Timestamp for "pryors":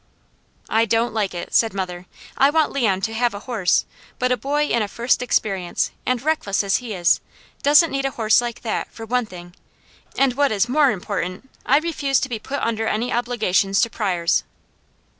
13.91-14.43